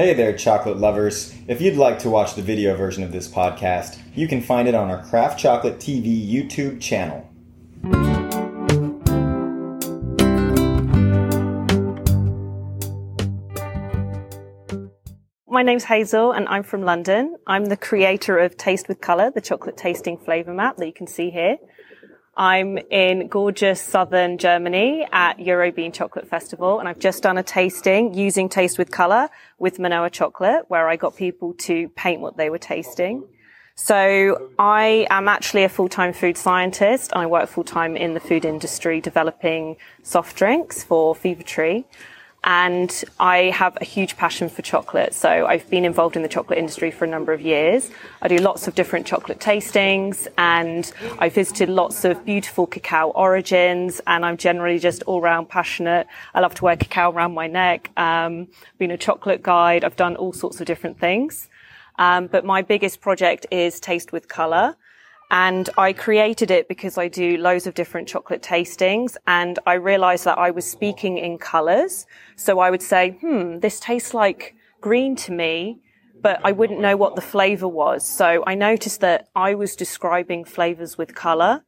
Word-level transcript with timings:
Hey 0.00 0.14
there, 0.14 0.34
chocolate 0.34 0.78
lovers. 0.78 1.34
If 1.46 1.60
you'd 1.60 1.76
like 1.76 1.98
to 1.98 2.08
watch 2.08 2.34
the 2.34 2.40
video 2.40 2.74
version 2.74 3.02
of 3.02 3.12
this 3.12 3.28
podcast, 3.28 3.98
you 4.14 4.26
can 4.26 4.40
find 4.40 4.66
it 4.66 4.74
on 4.74 4.90
our 4.90 5.04
Craft 5.04 5.38
Chocolate 5.38 5.76
TV 5.76 6.26
YouTube 6.26 6.80
channel. 6.80 7.28
My 15.46 15.62
name's 15.62 15.84
Hazel 15.84 16.32
and 16.32 16.48
I'm 16.48 16.62
from 16.62 16.80
London. 16.80 17.36
I'm 17.46 17.66
the 17.66 17.76
creator 17.76 18.38
of 18.38 18.56
Taste 18.56 18.88
with 18.88 19.02
Colour, 19.02 19.30
the 19.30 19.42
chocolate 19.42 19.76
tasting 19.76 20.16
flavour 20.16 20.54
map 20.54 20.78
that 20.78 20.86
you 20.86 20.94
can 20.94 21.08
see 21.08 21.28
here. 21.28 21.58
I'm 22.40 22.78
in 22.78 23.28
gorgeous 23.28 23.82
southern 23.82 24.38
Germany 24.38 25.06
at 25.12 25.36
Eurobean 25.36 25.92
Chocolate 25.92 26.26
Festival 26.26 26.80
and 26.80 26.88
I've 26.88 26.98
just 26.98 27.22
done 27.22 27.36
a 27.36 27.42
tasting 27.42 28.14
using 28.14 28.48
Taste 28.48 28.78
with 28.78 28.90
Colour 28.90 29.28
with 29.58 29.78
Manoa 29.78 30.08
Chocolate 30.08 30.64
where 30.68 30.88
I 30.88 30.96
got 30.96 31.14
people 31.16 31.52
to 31.68 31.90
paint 31.90 32.22
what 32.22 32.38
they 32.38 32.48
were 32.48 32.56
tasting. 32.56 33.24
So 33.74 34.52
I 34.58 35.06
am 35.10 35.28
actually 35.28 35.64
a 35.64 35.68
full-time 35.68 36.14
food 36.14 36.38
scientist. 36.38 37.12
I 37.14 37.26
work 37.26 37.46
full-time 37.46 37.94
in 37.94 38.14
the 38.14 38.20
food 38.20 38.46
industry 38.46 39.02
developing 39.02 39.76
soft 40.02 40.34
drinks 40.34 40.82
for 40.82 41.14
Fever 41.14 41.42
Tree 41.42 41.84
and 42.42 43.04
I 43.18 43.50
have 43.50 43.76
a 43.80 43.84
huge 43.84 44.16
passion 44.16 44.48
for 44.48 44.62
chocolate. 44.62 45.12
So 45.12 45.46
I've 45.46 45.68
been 45.68 45.84
involved 45.84 46.16
in 46.16 46.22
the 46.22 46.28
chocolate 46.28 46.58
industry 46.58 46.90
for 46.90 47.04
a 47.04 47.08
number 47.08 47.32
of 47.32 47.40
years. 47.40 47.90
I 48.22 48.28
do 48.28 48.38
lots 48.38 48.66
of 48.66 48.74
different 48.74 49.06
chocolate 49.06 49.38
tastings 49.38 50.26
and 50.38 50.90
I 51.18 51.28
visited 51.28 51.68
lots 51.68 52.04
of 52.04 52.24
beautiful 52.24 52.66
cacao 52.66 53.10
origins 53.10 54.00
and 54.06 54.24
I'm 54.24 54.38
generally 54.38 54.78
just 54.78 55.02
all 55.02 55.20
round 55.20 55.50
passionate. 55.50 56.06
I 56.34 56.40
love 56.40 56.54
to 56.56 56.64
wear 56.64 56.76
cacao 56.76 57.10
around 57.10 57.34
my 57.34 57.46
neck, 57.46 57.90
um, 57.98 58.48
been 58.78 58.90
a 58.90 58.98
chocolate 58.98 59.42
guide. 59.42 59.84
I've 59.84 59.96
done 59.96 60.16
all 60.16 60.32
sorts 60.32 60.60
of 60.60 60.66
different 60.66 60.98
things. 60.98 61.48
Um, 61.98 62.26
but 62.26 62.46
my 62.46 62.62
biggest 62.62 63.02
project 63.02 63.46
is 63.50 63.78
Taste 63.78 64.12
with 64.12 64.28
Colour. 64.28 64.76
And 65.30 65.70
I 65.78 65.92
created 65.92 66.50
it 66.50 66.66
because 66.66 66.98
I 66.98 67.06
do 67.06 67.36
loads 67.36 67.66
of 67.68 67.74
different 67.74 68.08
chocolate 68.08 68.42
tastings 68.42 69.16
and 69.28 69.58
I 69.64 69.74
realized 69.74 70.24
that 70.24 70.38
I 70.38 70.50
was 70.50 70.68
speaking 70.68 71.18
in 71.18 71.38
colors. 71.38 72.04
So 72.34 72.58
I 72.58 72.70
would 72.70 72.82
say, 72.82 73.10
hmm, 73.20 73.60
this 73.60 73.78
tastes 73.78 74.12
like 74.12 74.56
green 74.80 75.14
to 75.16 75.32
me, 75.32 75.80
but 76.20 76.40
I 76.42 76.50
wouldn't 76.50 76.80
know 76.80 76.96
what 76.96 77.14
the 77.14 77.22
flavor 77.22 77.68
was. 77.68 78.06
So 78.06 78.42
I 78.44 78.56
noticed 78.56 79.00
that 79.02 79.28
I 79.36 79.54
was 79.54 79.76
describing 79.76 80.44
flavors 80.44 80.98
with 80.98 81.14
color 81.14 81.64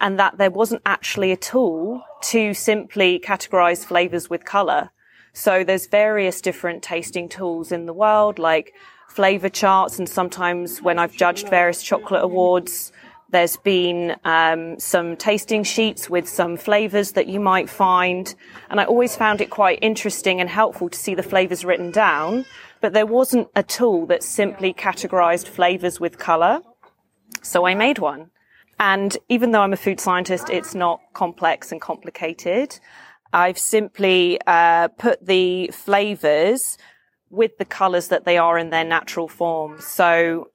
and 0.00 0.18
that 0.18 0.38
there 0.38 0.50
wasn't 0.50 0.82
actually 0.84 1.30
a 1.30 1.36
tool 1.36 2.02
to 2.22 2.52
simply 2.52 3.20
categorize 3.20 3.84
flavors 3.84 4.28
with 4.28 4.44
color. 4.44 4.90
So 5.32 5.62
there's 5.62 5.86
various 5.86 6.40
different 6.40 6.82
tasting 6.82 7.28
tools 7.28 7.70
in 7.70 7.86
the 7.86 7.92
world, 7.92 8.38
like 8.38 8.74
flavor 9.08 9.48
charts. 9.48 9.98
And 9.98 10.08
sometimes 10.08 10.82
when 10.82 10.98
I've 10.98 11.16
judged 11.16 11.48
various 11.48 11.82
chocolate 11.82 12.22
awards, 12.22 12.92
there's 13.34 13.56
been 13.56 14.14
um, 14.24 14.78
some 14.78 15.16
tasting 15.16 15.64
sheets 15.64 16.08
with 16.08 16.28
some 16.28 16.56
flavors 16.56 17.12
that 17.12 17.26
you 17.26 17.40
might 17.40 17.68
find. 17.68 18.32
And 18.70 18.80
I 18.80 18.84
always 18.84 19.16
found 19.16 19.40
it 19.40 19.50
quite 19.50 19.80
interesting 19.82 20.40
and 20.40 20.48
helpful 20.48 20.88
to 20.88 20.96
see 20.96 21.16
the 21.16 21.22
flavors 21.22 21.64
written 21.64 21.90
down. 21.90 22.46
But 22.80 22.92
there 22.92 23.06
wasn't 23.06 23.48
a 23.56 23.64
tool 23.64 24.06
that 24.06 24.22
simply 24.22 24.72
categorized 24.72 25.48
flavors 25.48 25.98
with 25.98 26.16
color. 26.16 26.60
So 27.42 27.66
I 27.66 27.74
made 27.74 27.98
one. 27.98 28.30
And 28.78 29.16
even 29.28 29.50
though 29.50 29.62
I'm 29.62 29.72
a 29.72 29.76
food 29.76 29.98
scientist, 29.98 30.48
it's 30.48 30.74
not 30.74 31.00
complex 31.12 31.72
and 31.72 31.80
complicated. 31.80 32.78
I've 33.32 33.58
simply 33.58 34.38
uh, 34.46 34.88
put 34.88 35.26
the 35.26 35.70
flavors 35.72 36.78
with 37.30 37.58
the 37.58 37.64
colors 37.64 38.08
that 38.08 38.24
they 38.24 38.38
are 38.38 38.56
in 38.58 38.70
their 38.70 38.84
natural 38.84 39.26
form. 39.26 39.80
So 39.80 40.50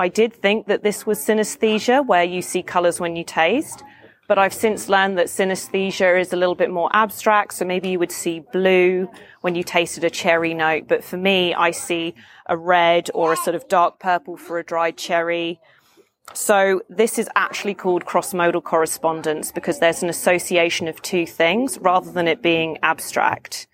I 0.00 0.08
did 0.08 0.32
think 0.32 0.66
that 0.68 0.82
this 0.82 1.04
was 1.04 1.18
synesthesia, 1.18 2.06
where 2.06 2.24
you 2.24 2.40
see 2.40 2.62
colors 2.62 3.00
when 3.00 3.16
you 3.16 3.24
taste. 3.24 3.82
But 4.28 4.38
I've 4.38 4.54
since 4.54 4.88
learned 4.88 5.18
that 5.18 5.26
synesthesia 5.26 6.18
is 6.18 6.32
a 6.32 6.36
little 6.36 6.54
bit 6.54 6.70
more 6.70 6.88
abstract. 6.94 7.52
So 7.52 7.66
maybe 7.66 7.90
you 7.90 7.98
would 7.98 8.10
see 8.10 8.40
blue 8.50 9.10
when 9.42 9.54
you 9.54 9.62
tasted 9.62 10.02
a 10.02 10.08
cherry 10.08 10.54
note. 10.54 10.88
But 10.88 11.04
for 11.04 11.18
me, 11.18 11.52
I 11.52 11.70
see 11.72 12.14
a 12.46 12.56
red 12.56 13.10
or 13.12 13.34
a 13.34 13.36
sort 13.36 13.54
of 13.54 13.68
dark 13.68 13.98
purple 13.98 14.38
for 14.38 14.58
a 14.58 14.64
dried 14.64 14.96
cherry. 14.96 15.60
So 16.32 16.80
this 16.88 17.18
is 17.18 17.28
actually 17.36 17.74
called 17.74 18.06
cross-modal 18.06 18.62
correspondence 18.62 19.52
because 19.52 19.80
there's 19.80 20.02
an 20.02 20.08
association 20.08 20.88
of 20.88 21.02
two 21.02 21.26
things 21.26 21.76
rather 21.78 22.10
than 22.10 22.26
it 22.26 22.40
being 22.40 22.78
abstract. 22.82 23.66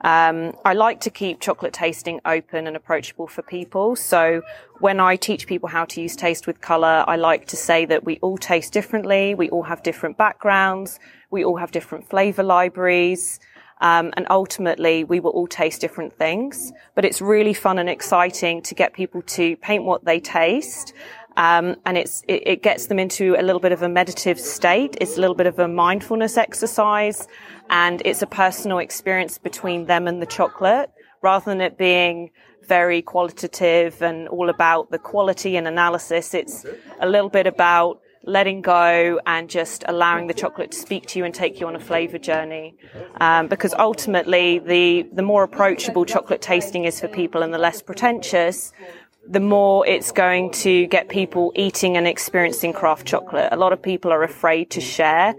Um, 0.00 0.52
I 0.64 0.74
like 0.74 1.00
to 1.00 1.10
keep 1.10 1.40
chocolate 1.40 1.72
tasting 1.72 2.20
open 2.24 2.66
and 2.66 2.76
approachable 2.76 3.26
for 3.26 3.42
people. 3.42 3.96
So 3.96 4.42
when 4.78 5.00
I 5.00 5.16
teach 5.16 5.46
people 5.46 5.68
how 5.68 5.84
to 5.86 6.00
use 6.00 6.14
taste 6.14 6.46
with 6.46 6.60
color, 6.60 7.04
I 7.08 7.16
like 7.16 7.46
to 7.46 7.56
say 7.56 7.84
that 7.86 8.04
we 8.04 8.18
all 8.22 8.38
taste 8.38 8.72
differently. 8.72 9.34
We 9.34 9.50
all 9.50 9.64
have 9.64 9.82
different 9.82 10.16
backgrounds. 10.16 11.00
We 11.30 11.44
all 11.44 11.56
have 11.56 11.72
different 11.72 12.08
flavor 12.08 12.44
libraries. 12.44 13.40
Um, 13.80 14.12
and 14.16 14.26
ultimately 14.30 15.04
we 15.04 15.20
will 15.20 15.30
all 15.30 15.46
taste 15.46 15.80
different 15.80 16.12
things, 16.12 16.72
but 16.96 17.04
it's 17.04 17.20
really 17.20 17.54
fun 17.54 17.78
and 17.78 17.88
exciting 17.88 18.60
to 18.62 18.74
get 18.74 18.92
people 18.92 19.22
to 19.22 19.56
paint 19.58 19.84
what 19.84 20.04
they 20.04 20.18
taste. 20.18 20.94
Um, 21.38 21.76
and 21.86 21.96
it's, 21.96 22.22
it, 22.26 22.42
it 22.46 22.62
gets 22.62 22.88
them 22.88 22.98
into 22.98 23.36
a 23.38 23.42
little 23.42 23.60
bit 23.60 23.70
of 23.70 23.82
a 23.82 23.88
meditative 23.88 24.40
state. 24.40 24.98
It's 25.00 25.16
a 25.16 25.20
little 25.20 25.36
bit 25.36 25.46
of 25.46 25.60
a 25.60 25.68
mindfulness 25.68 26.36
exercise 26.36 27.28
and 27.70 28.02
it's 28.04 28.22
a 28.22 28.26
personal 28.26 28.78
experience 28.78 29.38
between 29.38 29.86
them 29.86 30.08
and 30.08 30.20
the 30.20 30.26
chocolate 30.26 30.90
rather 31.22 31.44
than 31.44 31.60
it 31.60 31.78
being 31.78 32.30
very 32.66 33.00
qualitative 33.02 34.02
and 34.02 34.28
all 34.28 34.50
about 34.50 34.90
the 34.90 34.98
quality 34.98 35.56
and 35.56 35.68
analysis. 35.68 36.34
It's 36.34 36.66
a 37.00 37.08
little 37.08 37.30
bit 37.30 37.46
about 37.46 38.00
letting 38.24 38.60
go 38.60 39.20
and 39.24 39.48
just 39.48 39.84
allowing 39.86 40.26
the 40.26 40.34
chocolate 40.34 40.72
to 40.72 40.78
speak 40.78 41.06
to 41.06 41.18
you 41.18 41.24
and 41.24 41.32
take 41.32 41.60
you 41.60 41.66
on 41.68 41.76
a 41.76 41.80
flavor 41.80 42.18
journey. 42.18 42.74
Um, 43.20 43.46
because 43.46 43.74
ultimately, 43.78 44.58
the, 44.58 45.08
the 45.12 45.22
more 45.22 45.44
approachable 45.44 46.04
chocolate 46.04 46.42
tasting 46.42 46.84
is 46.84 47.00
for 47.00 47.08
people 47.08 47.42
and 47.42 47.54
the 47.54 47.58
less 47.58 47.80
pretentious, 47.80 48.72
the 49.30 49.40
more 49.40 49.86
it's 49.86 50.10
going 50.10 50.50
to 50.50 50.86
get 50.86 51.08
people 51.08 51.52
eating 51.54 51.96
and 51.96 52.06
experiencing 52.06 52.72
craft 52.72 53.06
chocolate. 53.06 53.52
A 53.52 53.56
lot 53.56 53.72
of 53.72 53.82
people 53.82 54.10
are 54.10 54.22
afraid 54.22 54.70
to 54.70 54.80
share 54.80 55.34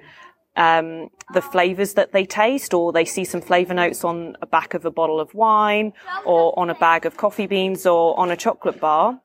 um, 0.56 1.10
the 1.34 1.42
flavors 1.42 1.94
that 1.96 2.12
they 2.12 2.26
taste, 2.26 2.74
or 2.74 2.92
they 2.92 3.06
see 3.06 3.24
some 3.24 3.42
flavor 3.42 3.74
notes 3.74 4.04
on 4.04 4.36
a 4.42 4.46
back 4.46 4.74
of 4.74 4.86
a 4.86 4.92
bottle 4.92 5.20
of 5.20 5.34
wine, 5.34 5.94
or 6.26 6.58
on 6.60 6.70
a 6.70 6.76
bag 6.76 7.06
of 7.06 7.18
coffee 7.18 7.48
beans, 7.48 7.86
or 7.86 8.20
on 8.20 8.30
a 8.30 8.36
chocolate 8.36 8.80
bar. 8.80 9.20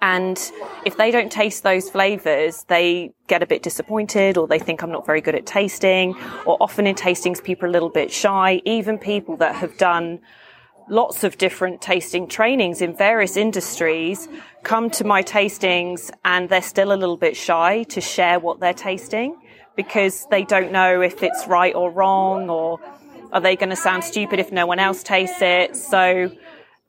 And 0.00 0.38
if 0.84 0.96
they 0.96 1.10
don't 1.10 1.30
taste 1.30 1.62
those 1.62 1.88
flavors, 1.88 2.64
they 2.68 3.12
get 3.26 3.42
a 3.42 3.46
bit 3.46 3.62
disappointed 3.62 4.36
or 4.36 4.46
they 4.46 4.58
think 4.58 4.82
I'm 4.82 4.92
not 4.92 5.06
very 5.06 5.22
good 5.22 5.34
at 5.34 5.46
tasting. 5.46 6.14
Or 6.44 6.58
often 6.60 6.86
in 6.86 6.94
tastings, 6.94 7.42
people 7.42 7.64
are 7.64 7.68
a 7.68 7.72
little 7.72 7.88
bit 7.88 8.12
shy. 8.12 8.60
Even 8.66 8.98
people 8.98 9.38
that 9.38 9.54
have 9.54 9.78
done 9.78 10.20
lots 10.90 11.24
of 11.24 11.38
different 11.38 11.80
tasting 11.80 12.26
trainings 12.26 12.80
in 12.80 12.96
various 12.96 13.36
industries 13.36 14.28
come 14.62 14.90
to 14.90 15.04
my 15.04 15.22
tastings 15.22 16.10
and 16.24 16.48
they're 16.48 16.62
still 16.62 16.92
a 16.92 16.96
little 16.96 17.16
bit 17.16 17.36
shy 17.36 17.82
to 17.84 18.00
share 18.00 18.40
what 18.40 18.60
they're 18.60 18.74
tasting 18.74 19.36
because 19.76 20.26
they 20.30 20.42
don't 20.42 20.72
know 20.72 21.00
if 21.00 21.22
it's 21.22 21.46
right 21.46 21.74
or 21.74 21.90
wrong 21.90 22.50
or 22.50 22.80
are 23.32 23.40
they 23.40 23.56
going 23.56 23.70
to 23.70 23.76
sound 23.76 24.02
stupid 24.02 24.38
if 24.38 24.50
no 24.50 24.66
one 24.66 24.78
else 24.78 25.02
tastes 25.02 25.40
it. 25.40 25.76
So 25.76 26.30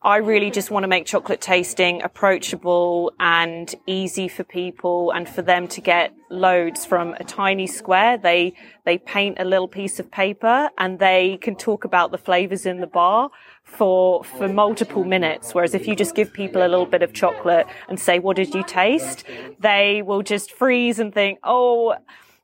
I 0.01 0.17
really 0.17 0.49
just 0.49 0.71
want 0.71 0.85
to 0.85 0.87
make 0.87 1.05
chocolate 1.05 1.41
tasting 1.41 2.01
approachable 2.03 3.11
and 3.19 3.73
easy 3.85 4.29
for 4.29 4.45
people 4.45 5.11
and 5.11 5.27
for 5.27 5.41
them 5.41 5.67
to 5.67 5.81
get 5.81 6.13
loads 6.29 6.85
from 6.85 7.15
a 7.19 7.25
tiny 7.25 7.67
square. 7.67 8.17
They, 8.17 8.53
they 8.85 8.97
paint 8.97 9.39
a 9.41 9.43
little 9.43 9.67
piece 9.67 9.99
of 9.99 10.09
paper 10.09 10.69
and 10.77 10.99
they 10.99 11.37
can 11.41 11.57
talk 11.57 11.83
about 11.83 12.11
the 12.11 12.17
flavors 12.17 12.65
in 12.65 12.79
the 12.79 12.87
bar 12.87 13.29
for, 13.63 14.23
for 14.23 14.47
multiple 14.47 15.03
minutes. 15.03 15.53
Whereas 15.53 15.73
if 15.75 15.85
you 15.85 15.97
just 15.97 16.16
give 16.16 16.31
people 16.31 16.61
a 16.61 16.69
little 16.69 16.85
bit 16.85 17.02
of 17.02 17.11
chocolate 17.11 17.67
and 17.90 17.99
say, 17.99 18.19
what 18.19 18.37
did 18.37 18.55
you 18.55 18.63
taste? 18.63 19.25
They 19.59 20.02
will 20.02 20.22
just 20.22 20.53
freeze 20.53 20.99
and 20.99 21.13
think, 21.13 21.40
oh, 21.43 21.95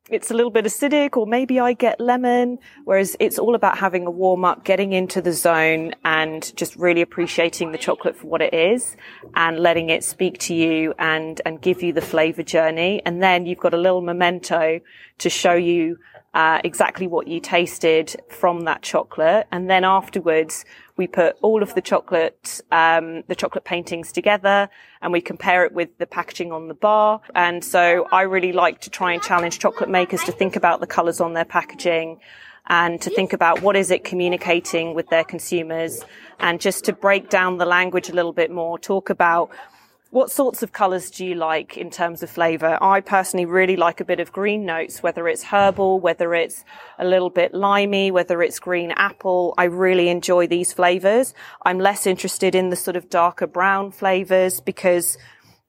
it's 0.09 0.29
a 0.29 0.33
little 0.35 0.51
bit 0.51 0.65
acidic 0.65 1.17
or 1.17 1.25
maybe 1.25 1.59
I 1.59 1.73
get 1.73 1.99
lemon. 1.99 2.59
Whereas 2.83 3.17
it's 3.19 3.39
all 3.39 3.55
about 3.55 3.77
having 3.77 4.05
a 4.05 4.11
warm 4.11 4.45
up, 4.45 4.63
getting 4.63 4.93
into 4.93 5.21
the 5.21 5.33
zone 5.33 5.93
and 6.03 6.55
just 6.55 6.75
really 6.75 7.01
appreciating 7.01 7.71
the 7.71 7.77
chocolate 7.77 8.15
for 8.15 8.27
what 8.27 8.41
it 8.41 8.53
is 8.53 8.95
and 9.33 9.59
letting 9.59 9.89
it 9.89 10.03
speak 10.03 10.37
to 10.39 10.53
you 10.53 10.93
and, 10.99 11.41
and 11.45 11.61
give 11.61 11.81
you 11.81 11.91
the 11.91 12.01
flavor 12.01 12.43
journey. 12.43 13.01
And 13.05 13.21
then 13.21 13.45
you've 13.45 13.59
got 13.59 13.73
a 13.73 13.77
little 13.77 14.01
memento 14.01 14.79
to 15.17 15.29
show 15.29 15.53
you 15.53 15.97
uh, 16.35 16.59
exactly 16.65 17.07
what 17.07 17.27
you 17.27 17.39
tasted 17.39 18.13
from 18.29 18.65
that 18.65 18.81
chocolate. 18.81 19.47
And 19.51 19.69
then 19.69 19.85
afterwards, 19.85 20.65
we 20.97 21.07
put 21.07 21.37
all 21.41 21.63
of 21.63 21.73
the 21.75 21.81
chocolate, 21.81 22.59
um, 22.71 23.23
the 23.27 23.35
chocolate 23.35 23.63
paintings 23.63 24.11
together 24.11 24.69
and 25.01 25.13
we 25.13 25.21
compare 25.21 25.63
it 25.63 25.71
with 25.71 25.97
the 25.97 26.05
packaging 26.05 26.51
on 26.51 26.67
the 26.67 26.73
bar. 26.73 27.21
And 27.33 27.63
so 27.63 28.07
I 28.11 28.23
really 28.23 28.51
like 28.51 28.81
to 28.81 28.89
try 28.89 29.13
and 29.13 29.23
challenge 29.23 29.59
chocolate 29.59 29.89
makers 29.89 30.23
to 30.25 30.33
think 30.33 30.57
about 30.57 30.81
the 30.81 30.87
colors 30.87 31.21
on 31.21 31.33
their 31.33 31.45
packaging. 31.45 32.19
and 32.67 32.99
to 32.99 33.11
think 33.11 33.31
about 33.31 33.61
what 33.61 33.75
is 33.75 33.91
it 33.91 34.03
communicating 34.03 34.95
with 34.95 35.07
their 35.09 35.23
consumers 35.23 36.03
and 36.39 36.59
just 36.59 36.85
to 36.85 36.93
break 36.93 37.29
down 37.29 37.59
the 37.59 37.65
language 37.65 38.09
a 38.09 38.13
little 38.13 38.33
bit 38.33 38.49
more, 38.49 38.79
talk 38.79 39.11
about 39.11 39.51
what 40.15 40.31
sorts 40.31 40.63
of 40.63 40.71
colours 40.71 41.11
do 41.11 41.25
you 41.25 41.35
like 41.35 41.75
in 41.75 41.89
terms 41.89 42.23
of 42.23 42.29
flavour? 42.29 42.77
I 42.81 43.01
personally 43.01 43.45
really 43.45 43.75
like 43.75 43.99
a 43.99 44.05
bit 44.05 44.21
of 44.21 44.31
green 44.31 44.65
notes, 44.65 45.03
whether 45.03 45.27
it's 45.27 45.43
herbal, 45.43 45.99
whether 45.99 46.33
it's 46.33 46.63
a 46.97 47.03
little 47.03 47.29
bit 47.29 47.53
limey, 47.53 48.11
whether 48.11 48.41
it's 48.41 48.57
green 48.57 48.91
apple. 48.91 49.53
I 49.57 49.65
really 49.65 50.07
enjoy 50.07 50.47
these 50.47 50.71
flavours. 50.71 51.33
I'm 51.63 51.79
less 51.79 52.07
interested 52.07 52.55
in 52.55 52.69
the 52.69 52.77
sort 52.77 52.95
of 52.95 53.09
darker 53.09 53.45
brown 53.45 53.91
flavours 53.91 54.61
because 54.61 55.17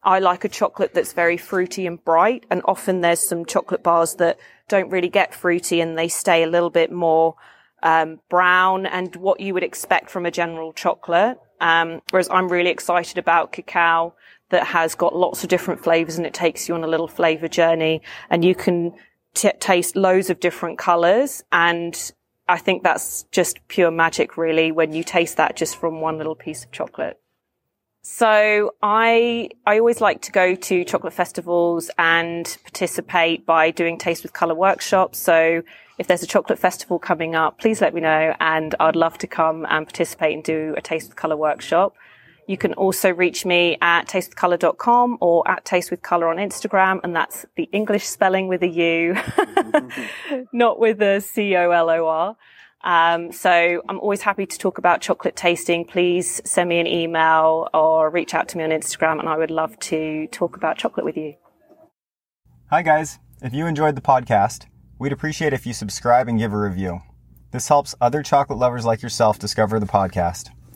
I 0.04 0.20
like 0.20 0.44
a 0.44 0.48
chocolate 0.48 0.94
that's 0.94 1.12
very 1.12 1.38
fruity 1.38 1.84
and 1.84 2.04
bright. 2.04 2.46
And 2.48 2.62
often 2.66 3.00
there's 3.00 3.28
some 3.28 3.46
chocolate 3.46 3.82
bars 3.82 4.14
that 4.14 4.38
don't 4.68 4.90
really 4.90 5.08
get 5.08 5.34
fruity 5.34 5.80
and 5.80 5.98
they 5.98 6.06
stay 6.06 6.44
a 6.44 6.48
little 6.48 6.70
bit 6.70 6.92
more 6.92 7.34
um, 7.82 8.20
brown 8.30 8.86
and 8.86 9.16
what 9.16 9.40
you 9.40 9.54
would 9.54 9.64
expect 9.64 10.08
from 10.08 10.24
a 10.24 10.30
general 10.30 10.72
chocolate. 10.72 11.36
Um, 11.60 12.00
whereas 12.10 12.28
I'm 12.30 12.48
really 12.48 12.70
excited 12.70 13.18
about 13.18 13.50
cacao 13.50 14.14
that 14.50 14.66
has 14.66 14.94
got 14.94 15.14
lots 15.14 15.42
of 15.42 15.48
different 15.48 15.82
flavors 15.82 16.16
and 16.16 16.26
it 16.26 16.34
takes 16.34 16.68
you 16.68 16.74
on 16.74 16.84
a 16.84 16.86
little 16.86 17.08
flavor 17.08 17.48
journey 17.48 18.02
and 18.30 18.44
you 18.44 18.54
can 18.54 18.94
t- 19.34 19.50
taste 19.60 19.96
loads 19.96 20.30
of 20.30 20.40
different 20.40 20.78
colors. 20.78 21.42
And 21.52 22.12
I 22.48 22.58
think 22.58 22.82
that's 22.82 23.24
just 23.32 23.66
pure 23.68 23.90
magic 23.90 24.36
really 24.36 24.72
when 24.72 24.92
you 24.92 25.02
taste 25.02 25.36
that 25.36 25.56
just 25.56 25.76
from 25.76 26.00
one 26.00 26.18
little 26.18 26.36
piece 26.36 26.64
of 26.64 26.70
chocolate. 26.70 27.20
So 28.02 28.72
I, 28.84 29.50
I 29.66 29.80
always 29.80 30.00
like 30.00 30.22
to 30.22 30.32
go 30.32 30.54
to 30.54 30.84
chocolate 30.84 31.12
festivals 31.12 31.90
and 31.98 32.56
participate 32.62 33.44
by 33.44 33.72
doing 33.72 33.98
taste 33.98 34.22
with 34.22 34.32
color 34.32 34.54
workshops. 34.54 35.18
So 35.18 35.62
if 35.98 36.06
there's 36.06 36.22
a 36.22 36.26
chocolate 36.26 36.60
festival 36.60 37.00
coming 37.00 37.34
up, 37.34 37.58
please 37.58 37.80
let 37.80 37.94
me 37.94 38.00
know 38.00 38.32
and 38.38 38.76
I'd 38.78 38.94
love 38.94 39.18
to 39.18 39.26
come 39.26 39.66
and 39.68 39.84
participate 39.86 40.34
and 40.34 40.44
do 40.44 40.74
a 40.76 40.80
taste 40.80 41.08
with 41.08 41.16
color 41.16 41.36
workshop. 41.36 41.96
You 42.46 42.56
can 42.56 42.74
also 42.74 43.10
reach 43.10 43.44
me 43.44 43.76
at 43.80 44.06
tastewithcolour.com 44.06 45.18
or 45.20 45.48
at 45.50 45.64
tastewithcolour 45.64 46.30
on 46.30 46.36
Instagram. 46.36 47.00
And 47.02 47.14
that's 47.14 47.44
the 47.56 47.64
English 47.72 48.06
spelling 48.06 48.46
with 48.46 48.62
a 48.62 48.68
U, 48.68 49.16
not 50.52 50.78
with 50.78 51.02
a 51.02 51.20
C-O-L-O-R. 51.20 52.36
Um, 52.84 53.32
so 53.32 53.82
I'm 53.88 53.98
always 53.98 54.22
happy 54.22 54.46
to 54.46 54.58
talk 54.58 54.78
about 54.78 55.00
chocolate 55.00 55.34
tasting. 55.34 55.84
Please 55.84 56.40
send 56.44 56.68
me 56.68 56.78
an 56.78 56.86
email 56.86 57.68
or 57.74 58.10
reach 58.10 58.32
out 58.32 58.48
to 58.48 58.58
me 58.58 58.64
on 58.64 58.70
Instagram 58.70 59.18
and 59.18 59.28
I 59.28 59.36
would 59.36 59.50
love 59.50 59.76
to 59.80 60.28
talk 60.28 60.56
about 60.56 60.78
chocolate 60.78 61.04
with 61.04 61.16
you. 61.16 61.34
Hi 62.70 62.82
guys. 62.82 63.18
If 63.42 63.54
you 63.54 63.66
enjoyed 63.66 63.96
the 63.96 64.02
podcast, 64.02 64.66
we'd 64.98 65.12
appreciate 65.12 65.52
if 65.52 65.66
you 65.66 65.72
subscribe 65.72 66.28
and 66.28 66.38
give 66.38 66.52
a 66.52 66.58
review. 66.58 67.00
This 67.50 67.68
helps 67.68 67.94
other 68.00 68.22
chocolate 68.22 68.58
lovers 68.58 68.84
like 68.84 69.02
yourself 69.02 69.38
discover 69.38 69.80
the 69.80 69.86
podcast. 69.86 70.50